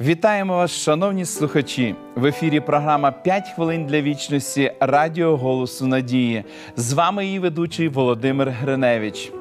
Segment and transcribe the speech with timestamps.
[0.00, 1.94] Вітаємо вас, шановні слухачі!
[2.14, 6.44] В ефірі програма «5 хвилин для вічності Радіо Голосу Надії.
[6.76, 9.32] З вами її ведучий Володимир Гриневич.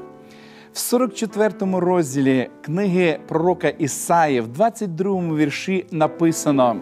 [0.74, 6.76] В 44-му розділі книги пророка Ісаї, в 22-му вірші написано.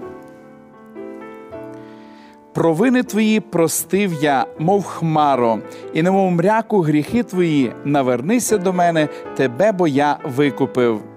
[2.53, 5.59] Провини твої простив я, мов хмаро,
[5.93, 11.10] і немов мряку гріхи твої, навернися до мене, тебе бо я викупив.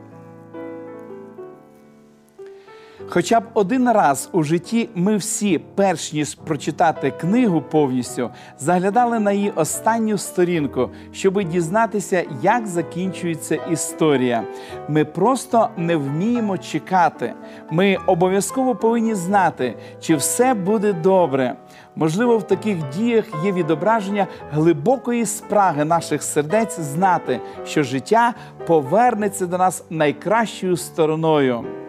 [3.08, 9.32] Хоча б один раз у житті ми всі, перш ніж прочитати книгу повністю, заглядали на
[9.32, 14.45] її останню сторінку, щоб дізнатися, як закінчується історія.
[14.88, 17.34] Ми просто не вміємо чекати.
[17.70, 21.57] Ми обов'язково повинні знати, чи все буде добре.
[21.96, 28.34] Можливо, в таких діях є відображення глибокої спраги наших сердець знати, що життя
[28.66, 31.84] повернеться до нас найкращою стороною.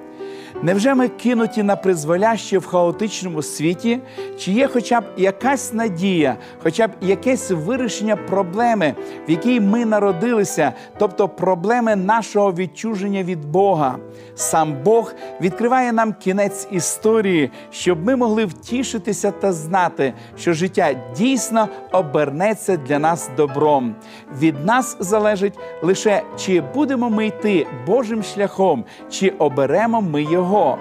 [0.66, 4.00] Невже ми кинуті на призволяще в хаотичному світі?
[4.40, 8.96] Чи є хоча б якась надія, хоча б якесь вирішення проблеми,
[9.28, 13.98] в якій ми народилися, тобто проблеми нашого відчуження від Бога?
[14.36, 21.68] Сам Бог відкриває нам кінець історії, щоб ми могли втішитися та знати, що життя дійсно
[21.92, 23.96] обернеться для нас добром.
[24.40, 30.78] Від нас залежить лише чи будемо ми йти Божим шляхом, чи оберемо ми його його.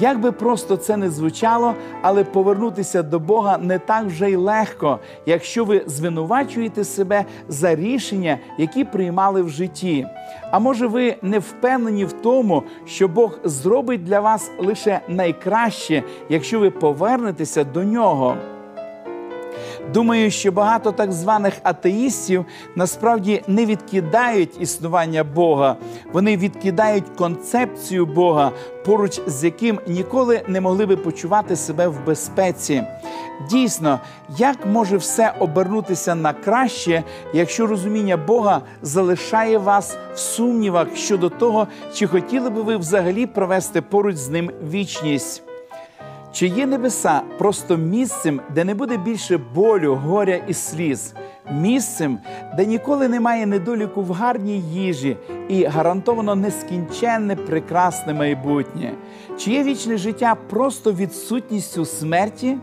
[0.00, 4.98] Як би просто це не звучало, але повернутися до Бога не так вже й легко,
[5.26, 10.06] якщо ви звинувачуєте себе за рішення, які приймали в житті.
[10.50, 16.60] А може, ви не впевнені в тому, що Бог зробить для вас лише найкраще, якщо
[16.60, 18.36] ви повернетеся до нього.
[19.94, 25.76] Думаю, що багато так званих атеїстів насправді не відкидають існування Бога,
[26.12, 28.52] вони відкидають концепцію Бога,
[28.84, 32.82] поруч з яким ніколи не могли би почувати себе в безпеці.
[33.50, 34.00] Дійсно,
[34.36, 37.02] як може все обернутися на краще,
[37.34, 43.82] якщо розуміння Бога залишає вас в сумнівах щодо того, чи хотіли би ви взагалі провести
[43.82, 45.42] поруч з ним вічність?
[46.32, 51.14] Чи є небеса просто місцем, де не буде більше болю, горя і сліз,
[51.52, 52.18] місцем,
[52.56, 55.16] де ніколи немає недоліку в гарній їжі
[55.48, 58.92] і гарантовано нескінченне прекрасне майбутнє?
[59.38, 62.58] Чи є вічне життя просто відсутністю смерті?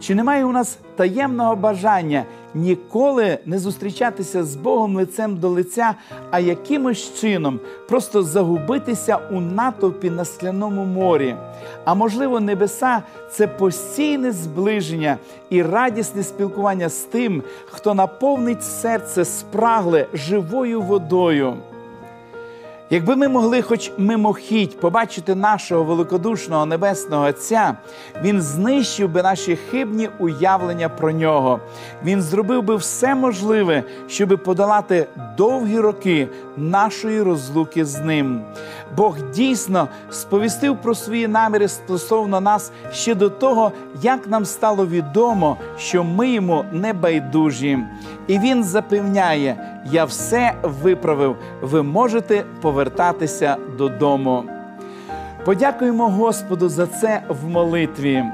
[0.00, 2.24] Чи немає у нас таємного бажання
[2.54, 5.94] ніколи не зустрічатися з Богом лицем до лиця,
[6.30, 11.36] а якимось чином просто загубитися у натовпі на скляному морі?
[11.84, 15.18] А можливо, небеса це постійне зближення
[15.50, 21.54] і радісне спілкування з тим, хто наповнить серце спрагле живою водою.
[22.90, 27.76] Якби ми могли, хоч мимохідь, побачити нашого великодушного небесного Отця,
[28.22, 31.60] Він знищив би наші хибні уявлення про нього.
[32.04, 38.40] Він зробив би все можливе, щоб подолати довгі роки нашої розлуки з ним.
[38.96, 45.56] Бог дійсно сповістив про свої наміри стосовно нас ще до того, як нам стало відомо,
[45.78, 47.78] що ми йому не байдужі.
[48.26, 51.36] І він запевняє: я все виправив.
[51.62, 54.44] Ви можете повертатися додому.
[55.44, 58.24] Подякуємо Господу за це в молитві.